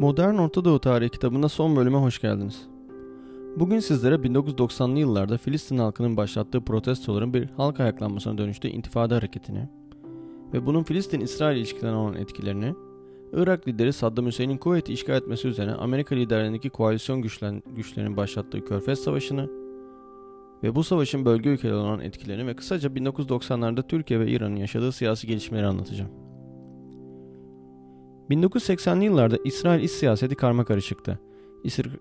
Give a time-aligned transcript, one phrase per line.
[0.00, 2.68] Modern Orta Doğu Tarihi kitabında son bölüme hoş geldiniz.
[3.56, 9.68] Bugün sizlere 1990'lı yıllarda Filistin halkının başlattığı protestoların bir halk ayaklanmasına dönüştüğü intifada hareketini
[10.52, 12.74] ve bunun Filistin-İsrail ilişkilerine olan etkilerini,
[13.32, 18.98] Irak lideri Saddam Hüseyin'in Kuveyt'i işgal etmesi üzerine Amerika liderliğindeki koalisyon güçlen, güçlerinin başlattığı Körfez
[18.98, 19.48] Savaşı'nı
[20.62, 25.26] ve bu savaşın bölge ülkeleri olan etkilerini ve kısaca 1990'larda Türkiye ve İran'ın yaşadığı siyasi
[25.26, 26.29] gelişmeleri anlatacağım.
[28.30, 31.18] 1980'li yıllarda İsrail iç siyaseti karma karışıktı.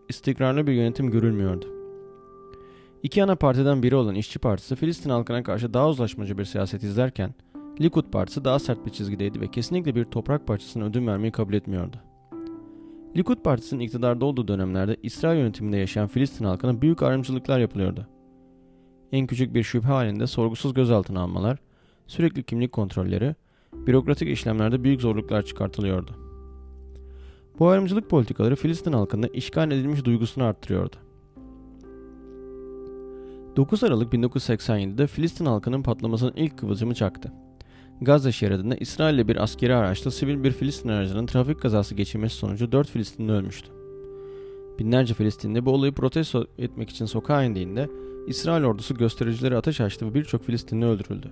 [0.09, 1.65] İstikrarlı bir yönetim görülmüyordu.
[3.03, 7.33] İki ana partiden biri olan İşçi Partisi Filistin halkına karşı daha uzlaşmacı bir siyaset izlerken
[7.81, 11.95] Likud Partisi daha sert bir çizgideydi ve kesinlikle bir toprak parçasına ödün vermeyi kabul etmiyordu.
[13.17, 18.07] Likud Partisi'nin iktidarda olduğu dönemlerde İsrail yönetiminde yaşayan Filistin halkına büyük ayrımcılıklar yapılıyordu.
[19.11, 21.57] En küçük bir şüphe halinde sorgusuz gözaltına almalar,
[22.07, 23.35] sürekli kimlik kontrolleri,
[23.89, 26.11] bürokratik işlemlerde büyük zorluklar çıkartılıyordu.
[27.59, 30.95] Bu ayrımcılık politikaları Filistin halkında işgal edilmiş duygusunu arttırıyordu.
[33.55, 37.31] 9 Aralık 1987'de Filistin halkının patlamasının ilk kıvılcımı çaktı.
[38.01, 42.89] Gazze şeridinde İsrail'le bir askeri araçla sivil bir Filistin aracının trafik kazası geçirmesi sonucu 4
[42.89, 43.69] Filistinli ölmüştü.
[44.79, 47.89] Binlerce Filistinli bu olayı protesto etmek için sokağa indiğinde
[48.27, 51.31] İsrail ordusu göstericileri ateş açtı ve birçok Filistinli öldürüldü.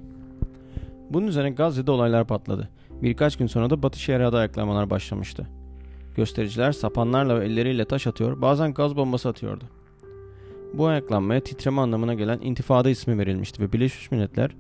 [1.10, 2.70] Bunun üzerine Gazze'de olaylar patladı.
[3.02, 5.48] Birkaç gün sonra da Batı Şeria'da ayaklamalar başlamıştı.
[6.16, 9.64] Göstericiler sapanlarla ve elleriyle taş atıyor, bazen gaz bombası atıyordu.
[10.74, 14.56] Bu ayaklanmaya titreme anlamına gelen intifada ismi verilmişti ve Birleşmiş Milletler,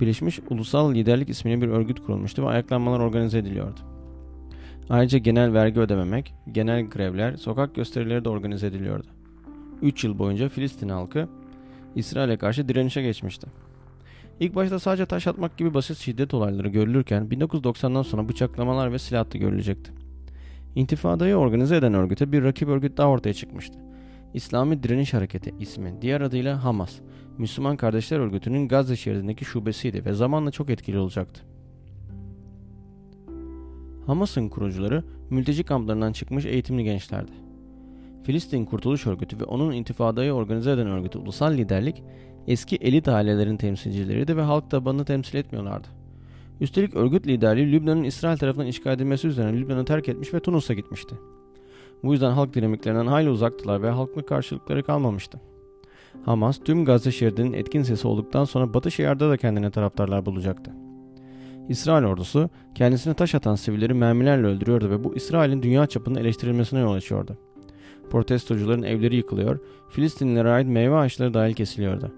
[0.00, 3.80] Birleşmiş Ulusal Liderlik ismini bir örgüt kurulmuştu ve ayaklanmalar organize ediliyordu.
[4.90, 9.06] Ayrıca genel vergi ödememek, genel grevler, sokak gösterileri de organize ediliyordu.
[9.82, 11.28] 3 yıl boyunca Filistin halkı
[11.94, 13.46] İsrail'e karşı direnişe geçmişti.
[14.40, 19.34] İlk başta sadece taş atmak gibi basit şiddet olayları görülürken 1990'dan sonra bıçaklamalar ve silah
[19.34, 19.92] da görülecekti.
[20.74, 23.78] İntifadayı organize eden örgüte bir rakip örgüt daha ortaya çıkmıştı.
[24.34, 27.00] İslami Direniş Hareketi ismi, diğer adıyla Hamas,
[27.38, 31.40] Müslüman Kardeşler Örgütü'nün Gazze şeridindeki şubesiydi ve zamanla çok etkili olacaktı.
[34.06, 37.43] Hamas'ın kurucuları mülteci kamplarından çıkmış eğitimli gençlerdi.
[38.24, 42.02] Filistin Kurtuluş Örgütü ve onun intifadayı organize eden örgütü Ulusal Liderlik
[42.46, 45.88] eski elit ailelerin temsilcileriydi ve halk tabanını temsil etmiyorlardı.
[46.60, 51.14] Üstelik örgüt liderliği Lübnan'ın İsrail tarafından işgal edilmesi üzerine Lübnan'ı terk etmiş ve Tunus'a gitmişti.
[52.02, 55.40] Bu yüzden halk dinamiklerinden hayli uzaktılar ve halkla karşılıkları kalmamıştı.
[56.24, 60.72] Hamas tüm Gazze şeridinin etkin sesi olduktan sonra Batı şehirde de kendine taraftarlar bulacaktı.
[61.68, 66.92] İsrail ordusu kendisine taş atan sivilleri mermilerle öldürüyordu ve bu İsrail'in dünya çapında eleştirilmesine yol
[66.92, 67.38] açıyordu.
[68.10, 69.58] Protestocuların evleri yıkılıyor,
[69.90, 72.12] Filistinlilere ait meyve ağaçları dahil kesiliyordu.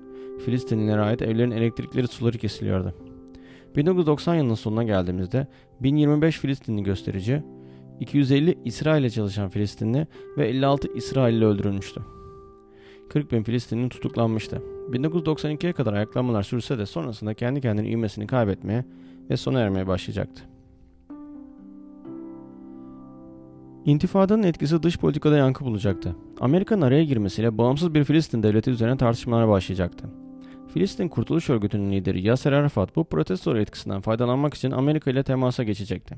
[0.44, 2.94] Filistinlilere ait evlerin elektrikleri suları kesiliyordu.
[3.76, 5.46] 1990 yılının sonuna geldiğimizde
[5.80, 7.42] 1025 Filistinli gösterici,
[8.00, 12.00] 250 İsrail'e çalışan Filistinli ve 56 İsrailli öldürülmüştü.
[13.08, 14.62] 40 bin Filistinli tutuklanmıştı.
[14.90, 18.84] 1992'ye kadar ayaklanmalar sürse de sonrasında kendi kendine ivmesini kaybetmeye
[19.30, 20.55] ve sona ermeye başlayacaktı.
[23.86, 26.16] İntifadanın etkisi dış politikada yankı bulacaktı.
[26.40, 30.04] Amerika'nın araya girmesiyle bağımsız bir Filistin devleti üzerine tartışmalar başlayacaktı.
[30.74, 36.16] Filistin Kurtuluş Örgütü'nün lideri Yasser Arafat bu protesto etkisinden faydalanmak için Amerika ile temasa geçecekti.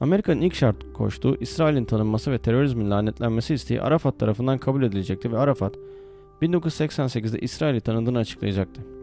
[0.00, 5.38] Amerika'nın ilk şart koştuğu İsrail'in tanınması ve terörizmin lanetlenmesi isteği Arafat tarafından kabul edilecekti ve
[5.38, 5.74] Arafat
[6.42, 8.93] 1988'de İsrail'i tanıdığını açıklayacaktı.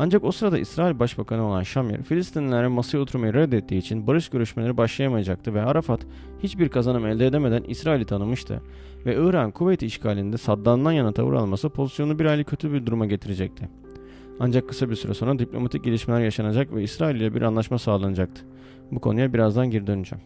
[0.00, 5.54] Ancak o sırada İsrail Başbakanı olan Şamir, Filistinlilere masaya oturmayı reddettiği için barış görüşmeleri başlayamayacaktı
[5.54, 6.00] ve Arafat
[6.42, 8.62] hiçbir kazanım elde edemeden İsrail'i tanımıştı
[9.06, 13.68] ve İran Kuveyt işgalinde Saddam'dan yana tavır alması pozisyonu bir aylık kötü bir duruma getirecekti.
[14.40, 18.42] Ancak kısa bir süre sonra diplomatik gelişmeler yaşanacak ve İsrail ile bir anlaşma sağlanacaktı.
[18.92, 20.24] Bu konuya birazdan geri döneceğim.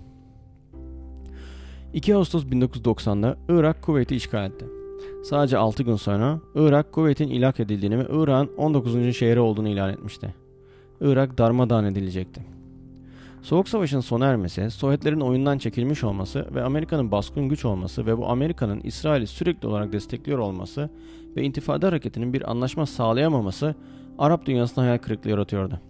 [1.94, 4.81] 2 Ağustos 1990'da Irak Kuveyt'i işgal etti.
[5.22, 9.16] Sadece 6 gün sonra Irak Kuveyt'in ilhak edildiğini ve Irak'ın 19.
[9.16, 10.34] şehri olduğunu ilan etmişti.
[11.00, 12.41] Irak darmadağın edilecekti.
[13.42, 18.28] Soğuk Savaş'ın sona ermesi, Sovyetlerin oyundan çekilmiş olması ve Amerika'nın baskın güç olması ve bu
[18.28, 20.91] Amerika'nın İsrail'i sürekli olarak destekliyor olması
[21.36, 23.75] ve intifada hareketinin bir anlaşma sağlayamaması
[24.18, 25.80] Arap dünyasına hayal kırıklığı yaratıyordu.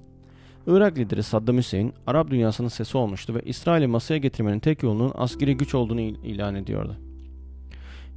[0.66, 5.56] Irak lideri Saddam Hüseyin, Arap dünyasının sesi olmuştu ve İsrail'i masaya getirmenin tek yolunun askeri
[5.56, 6.96] güç olduğunu ilan ediyordu.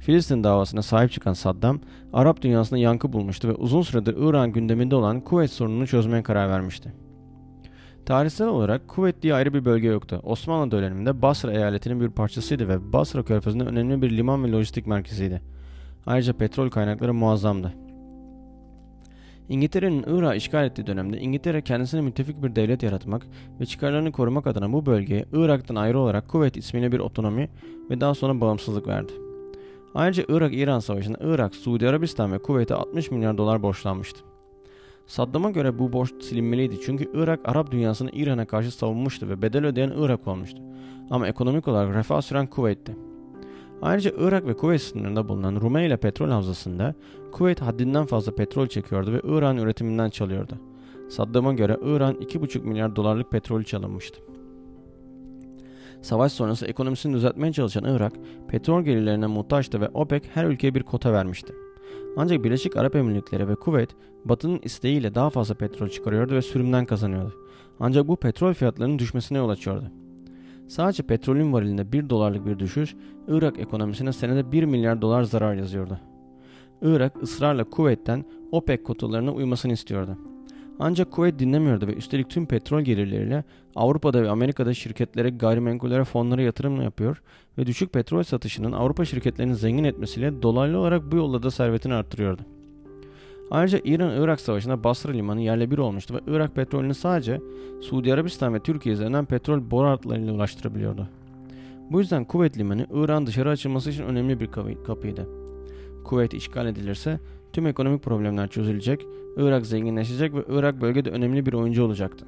[0.06, 1.80] Filistin davasına sahip çıkan Saddam,
[2.12, 6.92] Arap dünyasında yankı bulmuştu ve uzun süredir İran gündeminde olan Kuveyt sorununu çözmeye karar vermişti.
[8.04, 10.20] Tarihsel olarak Kuveyt diye ayrı bir bölge yoktu.
[10.22, 15.42] Osmanlı döneminde Basra eyaletinin bir parçasıydı ve Basra körfezinde önemli bir liman ve lojistik merkeziydi.
[16.06, 17.72] Ayrıca petrol kaynakları muazzamdı.
[19.48, 23.26] İngiltere'nin Irak'ı işgal ettiği dönemde İngiltere kendisine müttefik bir devlet yaratmak
[23.60, 27.48] ve çıkarlarını korumak adına bu bölgeye Irak'tan ayrı olarak Kuveyt ismiyle bir otonomi
[27.90, 29.25] ve daha sonra bağımsızlık verdi.
[29.96, 34.20] Ayrıca Irak-İran Savaşı'nda Irak, Suudi Arabistan ve Kuveyt'e 60 milyar dolar borçlanmıştı.
[35.06, 39.92] Saddam'a göre bu borç silinmeliydi çünkü Irak Arap dünyasını İran'a karşı savunmuştu ve bedel ödeyen
[39.96, 40.62] Irak olmuştu.
[41.10, 42.96] Ama ekonomik olarak refah süren Kuveyt'ti.
[43.82, 46.94] Ayrıca Irak ve Kuveyt sınırında bulunan Rumeyla petrol havzasında
[47.32, 50.54] Kuveyt haddinden fazla petrol çekiyordu ve İran üretiminden çalıyordu.
[51.08, 54.20] Saddam'a göre İran 2,5 milyar dolarlık petrol çalınmıştı.
[56.06, 58.12] Savaş sonrası ekonomisini düzeltmeye çalışan Irak,
[58.48, 61.54] petrol gelirlerine muhtaçtı ve OPEC her ülkeye bir kota vermişti.
[62.16, 63.90] Ancak Birleşik Arap Emirlikleri ve Kuveyt,
[64.24, 67.34] Batı'nın isteğiyle daha fazla petrol çıkarıyordu ve sürümden kazanıyordu.
[67.80, 69.84] Ancak bu petrol fiyatlarının düşmesine yol açıyordu.
[70.68, 72.96] Sadece petrolün varilinde 1 dolarlık bir düşüş,
[73.28, 76.00] Irak ekonomisine senede 1 milyar dolar zarar yazıyordu.
[76.82, 80.18] Irak ısrarla Kuveyt'ten OPEC kotalarına uymasını istiyordu.
[80.78, 83.44] Ancak Kuveyt dinlemiyordu ve üstelik tüm petrol gelirleriyle
[83.74, 87.22] Avrupa'da ve Amerika'da şirketlere, gayrimenkullere, fonlara yatırım yapıyor
[87.58, 92.42] ve düşük petrol satışının Avrupa şirketlerini zengin etmesiyle dolaylı olarak bu yolla da servetini arttırıyordu.
[93.50, 97.40] Ayrıca İran-Irak savaşında Basra limanı yerle bir olmuştu ve Irak petrolünü sadece
[97.80, 101.08] Suudi Arabistan ve Türkiye üzerinden petrol boru hatlarıyla ulaştırabiliyordu.
[101.90, 104.50] Bu yüzden Kuveyt limanı İran dışarı açılması için önemli bir
[104.86, 105.28] kapıydı.
[106.04, 107.20] Kuveyt işgal edilirse
[107.56, 109.06] tüm ekonomik problemler çözülecek,
[109.36, 112.26] Irak zenginleşecek ve Irak bölgede önemli bir oyuncu olacaktı.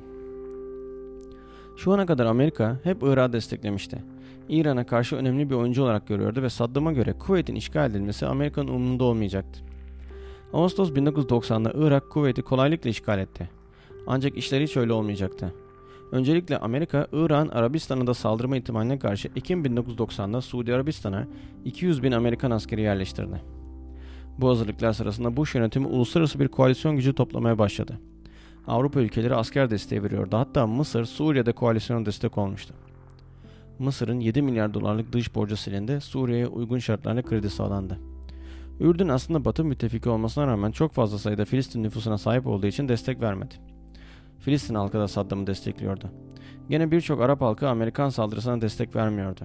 [1.77, 4.05] Şu ana kadar Amerika hep Irak'ı desteklemişti.
[4.49, 9.05] İran'a karşı önemli bir oyuncu olarak görüyordu ve Saddam'a göre Kuveyt'in işgal edilmesi Amerika'nın umurunda
[9.05, 9.61] olmayacaktı.
[10.53, 13.51] Ağustos 1990'da Irak Kuveyt'i kolaylıkla işgal etti.
[14.07, 15.55] Ancak işler hiç öyle olmayacaktı.
[16.13, 21.27] Öncelikle Amerika, İran, Arabistan'a da saldırma ihtimaline karşı Ekim 1990'da Suudi Arabistan'a
[21.65, 23.58] 200 bin Amerikan askeri yerleştirdi.
[24.39, 28.01] Bu hazırlıklar sırasında Bush yönetimi uluslararası bir koalisyon gücü toplamaya başladı.
[28.67, 30.37] Avrupa ülkeleri asker desteği veriyordu.
[30.37, 32.75] Hatta Mısır, Suriye'de koalisyona destek olmuştu.
[33.79, 37.99] Mısır'ın 7 milyar dolarlık dış borcu silindi, Suriye'ye uygun şartlarla kredi sağlandı.
[38.81, 43.21] Ürdün aslında Batı müttefiki olmasına rağmen çok fazla sayıda Filistin nüfusuna sahip olduğu için destek
[43.21, 43.55] vermedi.
[44.39, 46.11] Filistin halkı da Saddam'ı destekliyordu.
[46.71, 49.41] Gene birçok Arap halkı Amerikan saldırısına destek vermiyordu.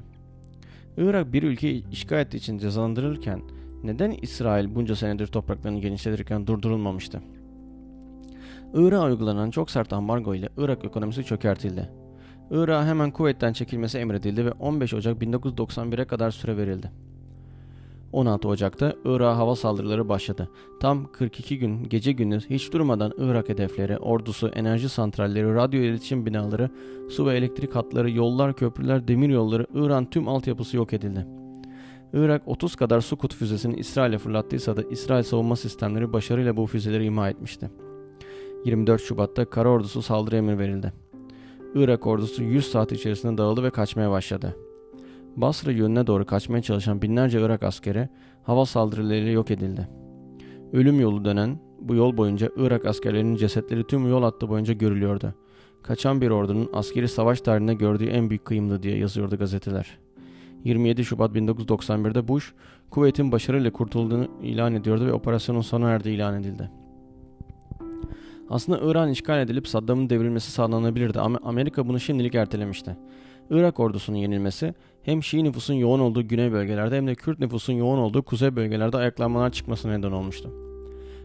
[0.97, 3.41] Irak bir ülkeyi işgal ettiği için cezalandırılırken
[3.83, 7.21] neden İsrail bunca senedir topraklarını genişletirken durdurulmamıştı?
[8.73, 11.89] Irak'a uygulanan çok sert ambargo ile Irak ekonomisi çökertildi.
[12.51, 16.91] Irak'a hemen kuvvetten çekilmesi emredildi ve 15 Ocak 1991'e kadar süre verildi.
[18.11, 20.49] 16 Ocak'ta Irak hava saldırıları başladı.
[20.79, 26.69] Tam 42 gün gece gündüz hiç durmadan Irak hedefleri, ordusu, enerji santralleri, radyo iletişim binaları,
[27.09, 31.42] su ve elektrik hatları, yollar, köprüler, demir yolları, İran tüm altyapısı yok edildi.
[32.13, 37.29] Irak 30 kadar Sukut füzesini İsrail'e fırlattıysa da İsrail savunma sistemleri başarıyla bu füzeleri imha
[37.29, 37.71] etmişti.
[38.65, 40.93] 24 Şubat'ta kara ordusu saldırı emir verildi.
[41.75, 44.55] Irak ordusu 100 saat içerisinde dağıldı ve kaçmaya başladı.
[45.35, 48.09] Basra yönüne doğru kaçmaya çalışan binlerce Irak askeri
[48.43, 49.87] hava saldırılarıyla yok edildi.
[50.73, 55.33] Ölüm yolu dönen bu yol boyunca Irak askerlerinin cesetleri tüm yol hattı boyunca görülüyordu.
[55.83, 60.02] Kaçan bir ordunun askeri savaş tarihinde gördüğü en büyük kıyımdı diye yazıyordu gazeteler.
[60.63, 62.53] 27 Şubat 1991'de Bush,
[62.89, 66.69] Kuveyt'in başarıyla kurtulduğunu ilan ediyordu ve operasyonun sona erdiği ilan edildi.
[68.49, 72.97] Aslında İran işgal edilip Saddam'ın devrilmesi sağlanabilirdi ama Amerika bunu şimdilik ertelemişti.
[73.49, 77.97] Irak ordusunun yenilmesi hem Şii nüfusun yoğun olduğu güney bölgelerde hem de Kürt nüfusun yoğun
[77.97, 80.49] olduğu kuzey bölgelerde ayaklanmalar çıkmasına neden olmuştu.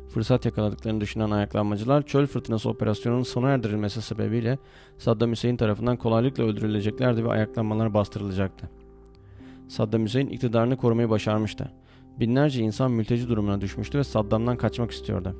[0.08, 4.58] Fırsat yakaladıklarını düşünen ayaklanmacılar çöl fırtınası operasyonunun sona erdirilmesi sebebiyle
[4.98, 8.70] Saddam Hüseyin tarafından kolaylıkla öldürüleceklerdi ve ayaklanmalar bastırılacaktı.
[9.68, 11.72] Saddam Hüseyin iktidarını korumayı başarmıştı.
[12.20, 15.36] Binlerce insan mülteci durumuna düşmüştü ve Saddam'dan kaçmak istiyordu.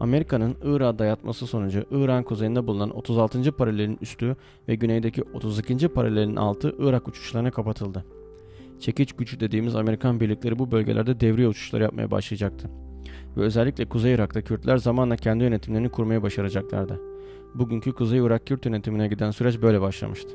[0.00, 3.52] Amerika'nın Irak'a dayatması sonucu İran kuzeyinde bulunan 36.
[3.52, 4.36] paralelin üstü
[4.68, 5.88] ve güneydeki 32.
[5.88, 8.04] paralelin altı Irak uçuşlarına kapatıldı.
[8.80, 12.70] Çekiç gücü dediğimiz Amerikan birlikleri bu bölgelerde devriye uçuşları yapmaya başlayacaktı.
[13.36, 17.00] Ve özellikle Kuzey Irak'ta Kürtler zamanla kendi yönetimlerini kurmaya başaracaklardı.
[17.54, 20.30] Bugünkü Kuzey Irak Kürt yönetimine giden süreç böyle başlamıştı.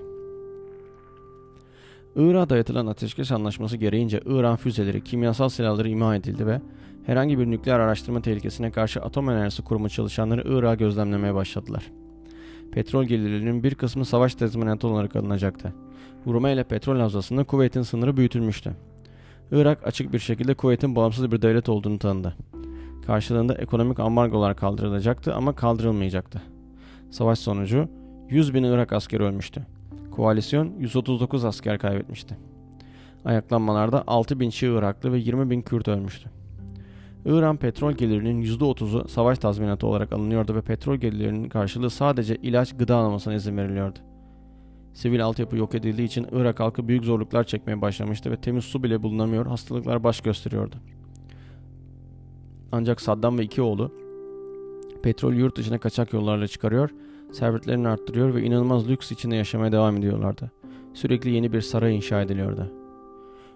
[2.15, 6.61] Irak'a dayatılan ateşkes anlaşması gereğince İran füzeleri, kimyasal silahları imha edildi ve
[7.05, 11.91] herhangi bir nükleer araştırma tehlikesine karşı Atom Enerjisi Kurumu çalışanları Irak'ı gözlemlemeye başladılar.
[12.71, 15.73] Petrol gelirlerinin bir kısmı savaş tezminatı olarak alınacaktı.
[16.27, 18.71] Rumeli petrol havzasında Kuveyt'in sınırı büyütülmüştü.
[19.51, 22.35] Irak açık bir şekilde Kuveyt'in bağımsız bir devlet olduğunu tanıdı.
[23.05, 26.41] Karşılığında ekonomik ambargolar kaldırılacaktı ama kaldırılmayacaktı.
[27.11, 27.89] Savaş sonucu
[28.29, 29.65] 100 bin Irak askeri ölmüştü.
[30.19, 32.37] Koalisyon 139 asker kaybetmişti.
[33.25, 36.29] Ayaklanmalarda 6 bin Şii Iraklı ve 20 bin Kürt ölmüştü.
[37.25, 42.95] İran petrol gelirinin %30'u savaş tazminatı olarak alınıyordu ve petrol gelirlerinin karşılığı sadece ilaç gıda
[42.95, 43.99] almasına izin veriliyordu.
[44.93, 49.03] Sivil altyapı yok edildiği için Irak halkı büyük zorluklar çekmeye başlamıştı ve temiz su bile
[49.03, 50.75] bulunamıyor, hastalıklar baş gösteriyordu.
[52.71, 53.91] Ancak Saddam ve iki oğlu
[55.03, 56.89] petrol yurt dışına kaçak yollarla çıkarıyor,
[57.31, 60.51] servetlerini arttırıyor ve inanılmaz lüks içinde yaşamaya devam ediyorlardı.
[60.93, 62.71] Sürekli yeni bir saray inşa ediliyordu.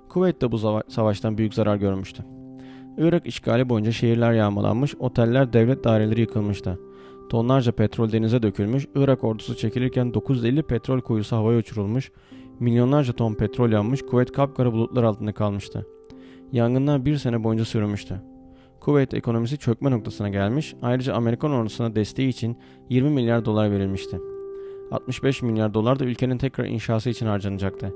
[0.10, 2.24] Kuveyt de bu savaştan büyük zarar görmüştü.
[2.98, 6.80] Irak işgali boyunca şehirler yağmalanmış, oteller, devlet daireleri yıkılmıştı.
[7.30, 12.12] Tonlarca petrol denize dökülmüş, Irak ordusu çekilirken 950 petrol kuyusu havaya uçurulmuş,
[12.60, 15.86] milyonlarca ton petrol yanmış, kuvvet kapkara bulutlar altında kalmıştı.
[16.52, 18.33] Yangınlar bir sene boyunca sürmüştü.
[18.84, 22.58] Kuveyt ekonomisi çökme noktasına gelmiş, ayrıca Amerikan ordusuna desteği için
[22.90, 24.20] 20 milyar dolar verilmişti.
[24.92, 27.94] 65 milyar dolar da ülkenin tekrar inşası için harcanacaktı.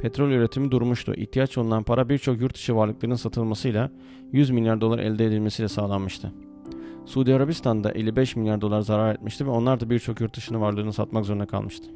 [0.00, 1.14] Petrol üretimi durmuştu.
[1.14, 3.90] İhtiyaç olunan para birçok yurt dışı varlıkların satılmasıyla
[4.32, 6.32] 100 milyar dolar elde edilmesiyle sağlanmıştı.
[7.06, 10.92] Suudi Arabistan da 55 milyar dolar zarar etmişti ve onlar da birçok yurt dışını varlığını
[10.92, 11.88] satmak zorunda kalmıştı.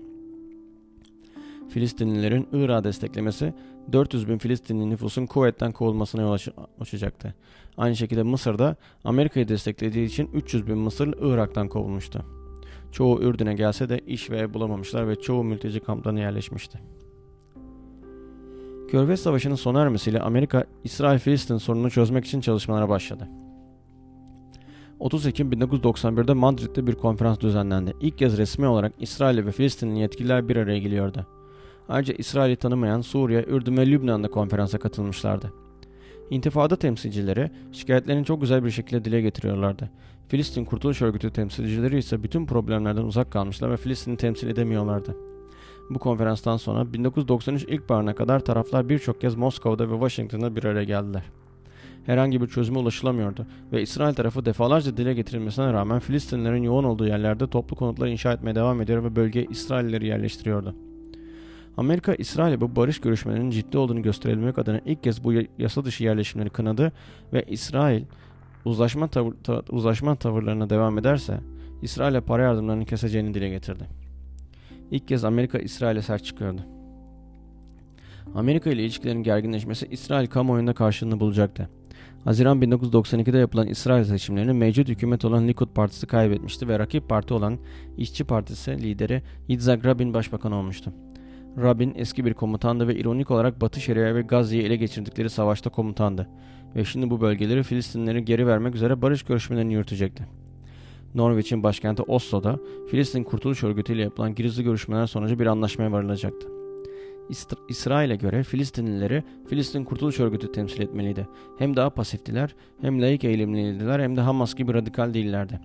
[1.68, 3.54] Filistinlilerin Irak'ı desteklemesi
[3.92, 6.36] 400 bin Filistinli nüfusun kuvvetten kovulmasına yol
[6.80, 7.34] açacaktı.
[7.76, 12.24] Aynı şekilde Mısır'da Amerika'yı desteklediği için 300 bin Mısırlı Irak'tan kovulmuştu.
[12.92, 16.80] Çoğu Ürdün'e gelse de iş ve ev bulamamışlar ve çoğu mülteci kamplarına yerleşmişti.
[18.90, 23.28] Körfez Savaşı'nın sona ermesiyle Amerika, İsrail-Filistin sorununu çözmek için çalışmalara başladı.
[24.98, 27.94] 30 Ekim 1991'de Madrid'de bir konferans düzenlendi.
[28.00, 31.26] İlk kez resmi olarak İsrail ve Filistin'in yetkililer bir araya geliyordu.
[31.88, 35.52] Ayrıca İsrail'i tanımayan Suriye, Ürdün ve Lübnan'da konferansa katılmışlardı.
[36.30, 39.90] İntifada temsilcileri şikayetlerini çok güzel bir şekilde dile getiriyorlardı.
[40.28, 45.16] Filistin Kurtuluş Örgütü temsilcileri ise bütün problemlerden uzak kalmışlar ve Filistin'i temsil edemiyorlardı.
[45.90, 51.22] Bu konferanstan sonra 1993 ilkbaharına kadar taraflar birçok kez Moskova'da ve Washington'da bir araya geldiler.
[52.06, 57.46] Herhangi bir çözüme ulaşılamıyordu ve İsrail tarafı defalarca dile getirilmesine rağmen Filistinlerin yoğun olduğu yerlerde
[57.46, 60.74] toplu konutlar inşa etmeye devam ediyor ve bölgeye İsraillileri yerleştiriyordu.
[61.76, 66.50] Amerika, İsrail'e bu barış görüşmelerinin ciddi olduğunu gösterebilmek adına ilk kez bu yasa dışı yerleşimleri
[66.50, 66.92] kınadı
[67.32, 68.04] ve İsrail
[68.64, 71.40] uzlaşma, tavır, ta, uzlaşma tavırlarına devam ederse
[71.82, 73.84] İsrail'e para yardımlarını keseceğini dile getirdi.
[74.90, 76.60] İlk kez Amerika İsrail'e sert çıkıyordu.
[78.34, 81.68] Amerika ile ilişkilerin gerginleşmesi İsrail kamuoyunda karşılığını bulacaktı.
[82.24, 87.58] Haziran 1992'de yapılan İsrail seçimlerini mevcut hükümet olan Likud Partisi kaybetmişti ve rakip parti olan
[87.96, 90.92] İşçi Partisi lideri Yitzhak Rabin başbakan olmuştu.
[91.62, 96.28] Rabin eski bir komutandı ve ironik olarak Batı Şeria ve Gazze'yi ele geçirdikleri savaşta komutandı
[96.74, 100.26] ve şimdi bu bölgeleri Filistinlere geri vermek üzere barış görüşmelerini yürütecekti.
[101.14, 102.58] Norveç'in başkenti Oslo'da
[102.90, 106.48] Filistin Kurtuluş Örgütü ile yapılan gizli görüşmeler sonucu bir anlaşmaya varılacaktı.
[107.68, 111.28] İsrail'e göre Filistinlileri Filistin Kurtuluş Örgütü temsil etmeliydi.
[111.58, 115.60] Hem daha pasiftiler, hem layık eğilimliydiler hem de Hamas gibi radikal değillerdi.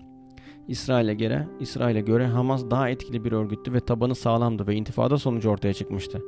[0.68, 5.50] İsrail'e göre, İsrail'e göre Hamas daha etkili bir örgüttü ve tabanı sağlamdı ve intifada sonucu
[5.50, 6.22] ortaya çıkmıştı.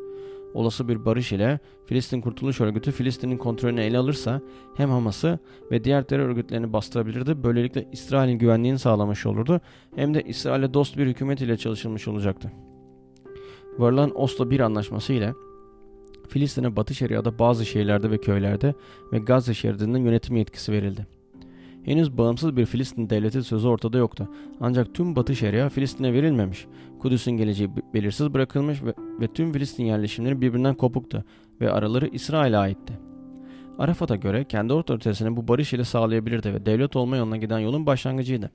[0.54, 4.40] Olası bir barış ile Filistin Kurtuluş Örgütü Filistin'in kontrolünü ele alırsa
[4.76, 5.38] hem Hamas'ı
[5.70, 7.44] ve diğer terör örgütlerini bastırabilirdi.
[7.44, 9.60] Böylelikle İsrail'in güvenliğini sağlamış olurdu.
[9.96, 12.52] Hem de İsrail'e dost bir hükümet ile çalışılmış olacaktı.
[13.78, 15.34] Varılan Oslo 1 anlaşması ile
[16.28, 18.74] Filistin'e Batı Şeria'da bazı şehirlerde ve köylerde
[19.12, 21.06] ve Gazze şeridinin yönetim yetkisi verildi.
[21.84, 24.28] Henüz bağımsız bir Filistin devleti sözü ortada yoktu.
[24.60, 26.66] Ancak tüm Batı Şeria Filistin'e verilmemiş.
[26.98, 31.24] Kudüs'ün geleceği belirsiz bırakılmış ve, ve tüm Filistin yerleşimleri birbirinden kopuktu
[31.60, 32.98] ve araları İsrail'e aitti.
[33.78, 38.50] Arafat'a göre kendi otoritesini bu barış ile sağlayabilirdi ve devlet olma yoluna giden yolun başlangıcıydı.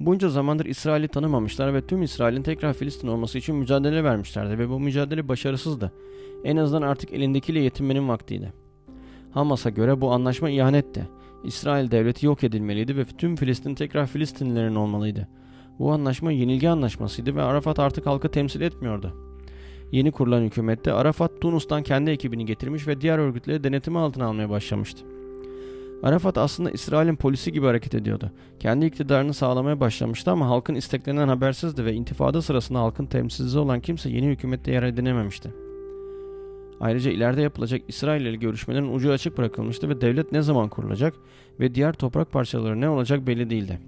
[0.00, 4.80] Bunca zamandır İsrail'i tanımamışlar ve tüm İsrail'in tekrar Filistin olması için mücadele vermişlerdi ve bu
[4.80, 5.92] mücadele başarısızdı.
[6.44, 8.52] En azından artık elindekiyle yetinmenin vaktiydi.
[9.30, 11.08] Hamas'a göre bu anlaşma ihanetti.
[11.44, 15.28] İsrail devleti yok edilmeliydi ve tüm Filistin tekrar Filistinlilerin olmalıydı.
[15.78, 19.14] Bu anlaşma yenilgi anlaşmasıydı ve Arafat artık halkı temsil etmiyordu.
[19.92, 25.04] Yeni kurulan hükümette Arafat Tunus'tan kendi ekibini getirmiş ve diğer örgütleri denetimi altına almaya başlamıştı.
[26.02, 28.30] Arafat aslında İsrail'in polisi gibi hareket ediyordu.
[28.60, 34.10] Kendi iktidarını sağlamaya başlamıştı ama halkın isteklerinden habersizdi ve intifada sırasında halkın temsilcisi olan kimse
[34.10, 35.50] yeni hükümette yer edinememişti.
[36.80, 41.14] Ayrıca ileride yapılacak İsrail ile görüşmelerin ucu açık bırakılmıştı ve devlet ne zaman kurulacak
[41.60, 43.80] ve diğer toprak parçaları ne olacak belli değildi.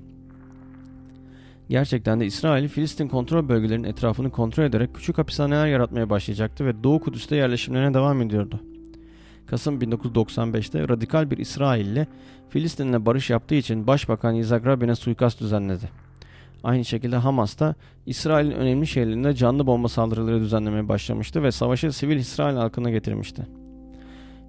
[1.68, 7.00] Gerçekten de İsrail, Filistin kontrol bölgelerinin etrafını kontrol ederek küçük hapishaneler yaratmaya başlayacaktı ve Doğu
[7.00, 8.61] Kudüs'te yerleşimlerine devam ediyordu.
[9.46, 12.06] Kasım 1995'te radikal bir İsrailli
[12.49, 16.12] Filistin'le barış yaptığı için Başbakan Yitzhak Rabin'e suikast düzenledi.
[16.64, 17.75] Aynı şekilde Hamas da
[18.07, 23.47] İsrail'in önemli şehirlerinde canlı bomba saldırıları düzenlemeye başlamıştı ve savaşı sivil İsrail halkına getirmişti.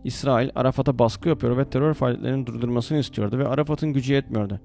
[0.03, 4.59] İsrail Arafat'a baskı yapıyor ve terör faaliyetlerinin durdurmasını istiyordu ve Arafat'ın gücü yetmiyordu.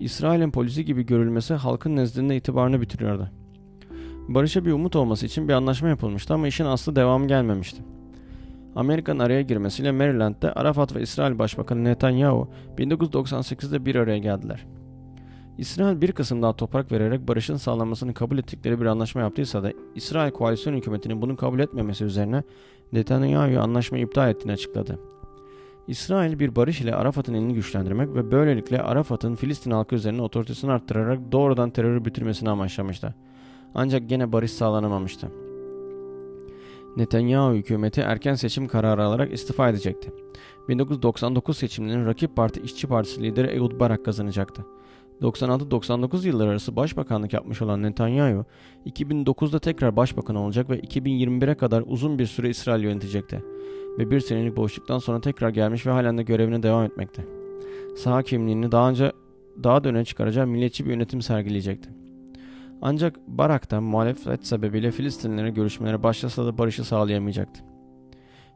[0.00, 3.30] İsrail'in polisi gibi görülmesi halkın nezdinde itibarını bitiriyordu.
[4.28, 7.82] Barışa bir umut olması için bir anlaşma yapılmıştı ama işin aslı devamı gelmemişti.
[8.76, 12.48] Amerika'nın araya girmesiyle Maryland'de Arafat ve İsrail Başbakanı Netanyahu
[12.78, 14.66] 1998'de bir araya geldiler.
[15.58, 20.30] İsrail bir kısım daha toprak vererek barışın sağlanmasını kabul ettikleri bir anlaşma yaptıysa da İsrail
[20.30, 22.42] koalisyon hükümetinin bunu kabul etmemesi üzerine
[22.92, 24.98] Netanyahu anlaşmayı iptal ettiğini açıkladı.
[25.88, 31.32] İsrail bir barış ile Arafat'ın elini güçlendirmek ve böylelikle Arafat'ın Filistin halkı üzerine otoritesini arttırarak
[31.32, 33.14] doğrudan terörü bitirmesini amaçlamıştı.
[33.74, 35.28] Ancak gene barış sağlanamamıştı.
[36.96, 40.12] Netanyahu hükümeti erken seçim kararı alarak istifa edecekti.
[40.68, 44.64] 1999 seçimlerinin rakip parti İşçi Partisi lideri Ehud Barak kazanacaktı.
[45.22, 48.44] 96-99 yılları arası başbakanlık yapmış olan Netanyahu,
[48.86, 53.42] 2009'da tekrar başbakan olacak ve 2021'e kadar uzun bir süre İsrail yönetecekti.
[53.98, 57.24] Ve bir senelik boşluktan sonra tekrar gelmiş ve halen de görevine devam etmekte.
[57.96, 59.12] Saha kimliğini daha önce
[59.64, 61.90] daha da öne çıkaracağı milliyetçi bir yönetim sergileyecekti.
[62.82, 67.60] Ancak Barak'ta muhalefet sebebiyle Filistinlere görüşmelere başlasa da barışı sağlayamayacaktı.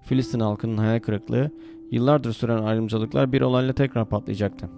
[0.02, 1.50] Filistin halkının hayal kırıklığı,
[1.90, 4.70] yıllardır süren ayrımcılıklar bir olayla tekrar patlayacaktı.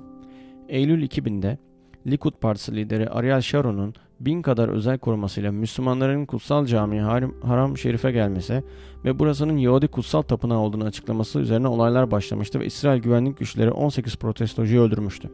[0.69, 1.59] Eylül 2000'de
[2.07, 7.01] Likud Partisi lideri Ariel Sharon'un bin kadar özel korumasıyla Müslümanların kutsal cami
[7.43, 8.63] Haram Şerif'e gelmesi
[9.05, 14.17] ve burasının Yahudi kutsal tapınağı olduğunu açıklaması üzerine olaylar başlamıştı ve İsrail güvenlik güçleri 18
[14.17, 15.31] protestocuyu öldürmüştü.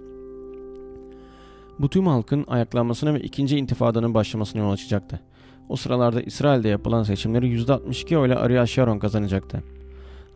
[1.78, 5.20] Bu tüm halkın ayaklanmasına ve ikinci intifadanın başlamasına yol açacaktı.
[5.68, 9.62] O sıralarda İsrail'de yapılan seçimleri %62 oyla Ariel Sharon kazanacaktı.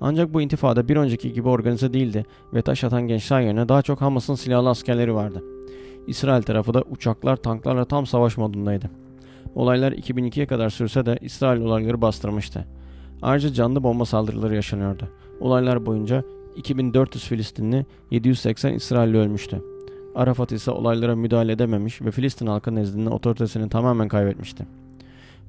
[0.01, 4.01] Ancak bu intifada bir önceki gibi organize değildi ve taş atan gençler yerine daha çok
[4.01, 5.43] Hamas'ın silahlı askerleri vardı.
[6.07, 8.91] İsrail tarafı da uçaklar tanklarla tam savaş modundaydı.
[9.55, 12.67] Olaylar 2002'ye kadar sürse de İsrail olayları bastırmıştı.
[13.23, 15.09] Ayrıca canlı bomba saldırıları yaşanıyordu.
[15.41, 16.25] Olaylar boyunca
[16.57, 19.63] 2400 Filistinli, 780 İsrailli ölmüştü.
[20.15, 24.67] Arafat ise olaylara müdahale edememiş ve Filistin halkı nezdinde otoritesini tamamen kaybetmişti.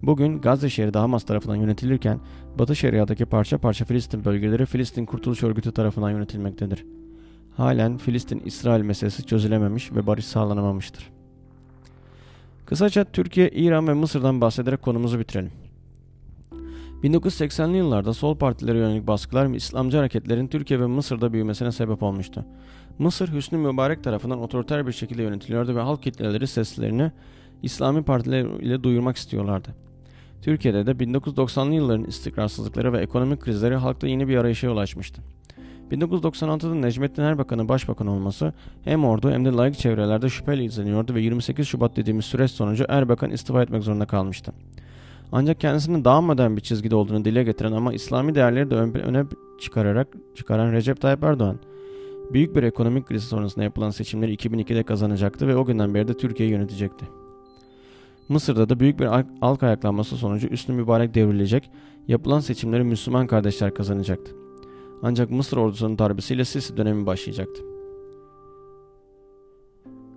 [0.04, 2.20] Bugün Gazze şehri Hamas tarafından yönetilirken
[2.60, 6.86] Batı Şeria'daki parça parça Filistin bölgeleri Filistin Kurtuluş Örgütü tarafından yönetilmektedir.
[7.58, 11.10] Halen Filistin-İsrail meselesi çözülememiş ve barış sağlanamamıştır.
[12.66, 15.52] Kısaca Türkiye, İran ve Mısır'dan bahsederek konumuzu bitirelim.
[17.04, 22.46] 1980'li yıllarda sol partilere yönelik baskılar ve İslamcı hareketlerin Türkiye ve Mısır'da büyümesine sebep olmuştu.
[23.00, 27.12] Mısır Hüsnü Mübarek tarafından otoriter bir şekilde yönetiliyordu ve halk kitleleri seslerini
[27.64, 29.76] İslami partiler ile duyurmak istiyorlardı.
[30.42, 35.22] Türkiye'de de 1990'lı yılların istikrarsızlıkları ve ekonomik krizleri halkta yeni bir arayışa yol açmıştı.
[35.94, 38.54] 1996'da Necmettin Erbakan'ın başbakan olması
[38.84, 43.32] hem ordu hem de layık çevrelerde şüpheyle izleniyordu ve 28 Şubat dediğimiz süreç sonucu Erbakan
[43.32, 44.54] istifa etmek zorunda kalmıştı.
[45.32, 49.26] Ancak kendisinin daha modern bir çizgide olduğunu dile getiren ama İslami değerleri de öne
[49.62, 51.60] çıkararak çıkaran Recep Tayyip Erdoğan,
[52.34, 56.54] büyük bir ekonomik kriz sonrasında yapılan seçimleri 2002'de kazanacaktı ve o günden beri de Türkiye'yi
[56.54, 57.06] yönetecekti.
[58.30, 59.06] Mısır'da da büyük bir
[59.42, 61.70] halk ayaklanması sonucu Üstün Mübarek devrilecek,
[62.08, 64.43] yapılan seçimleri Müslüman kardeşler kazanacaktı.
[65.04, 67.64] Ancak Mısır ordusunun darbesiyle Sisi dönemi başlayacaktı.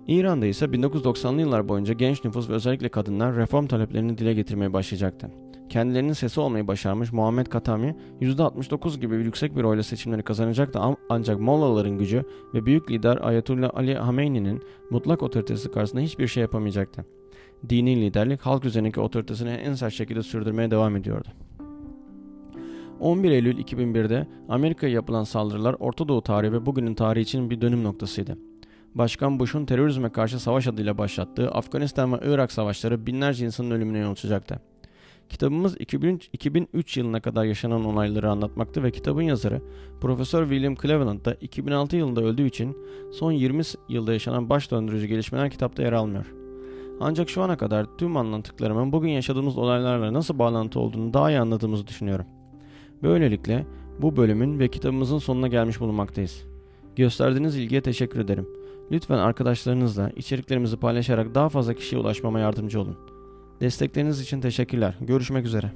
[0.07, 5.31] İran'da ise 1990'lı yıllar boyunca genç nüfus ve özellikle kadınlar reform taleplerini dile getirmeye başlayacaktı.
[5.69, 11.97] Kendilerinin sesi olmayı başarmış Muhammed Katami %69 gibi yüksek bir oyla seçimleri kazanacaktı ancak Mollaların
[11.97, 12.23] gücü
[12.53, 17.05] ve büyük lider Ayetullah Ali Hameyni'nin mutlak otoritesi karşısında hiçbir şey yapamayacaktı.
[17.69, 21.27] Dini liderlik halk üzerindeki otoritesini en sert şekilde sürdürmeye devam ediyordu.
[22.99, 27.83] 11 Eylül 2001'de Amerika'ya yapılan saldırılar Orta Doğu tarihi ve bugünün tarihi için bir dönüm
[27.83, 28.37] noktasıydı.
[28.95, 34.11] Başkan Bush'un terörizme karşı savaş adıyla başlattığı Afganistan ve Irak savaşları binlerce insanın ölümüne yol
[34.11, 34.59] açacaktı.
[35.29, 39.61] Kitabımız 2003, 2003 yılına kadar yaşanan olayları anlatmaktı ve kitabın yazarı
[40.01, 42.77] Profesör William Cleveland da 2006 yılında öldüğü için
[43.13, 46.33] son 20 yılda yaşanan baş döndürücü gelişmeler kitapta yer almıyor.
[46.99, 51.87] Ancak şu ana kadar tüm anlattıklarımın bugün yaşadığımız olaylarla nasıl bağlantı olduğunu daha iyi anladığımızı
[51.87, 52.25] düşünüyorum.
[53.03, 53.65] Böylelikle
[54.01, 56.43] bu bölümün ve kitabımızın sonuna gelmiş bulunmaktayız.
[56.95, 58.47] Gösterdiğiniz ilgiye teşekkür ederim.
[58.91, 62.97] Lütfen arkadaşlarınızla içeriklerimizi paylaşarak daha fazla kişiye ulaşmama yardımcı olun.
[63.61, 64.97] Destekleriniz için teşekkürler.
[65.01, 65.71] Görüşmek üzere.